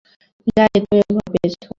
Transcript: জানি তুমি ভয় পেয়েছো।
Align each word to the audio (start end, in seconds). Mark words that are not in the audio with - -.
জানি 0.47 0.77
তুমি 0.81 1.01
ভয় 1.09 1.29
পেয়েছো। 1.33 1.67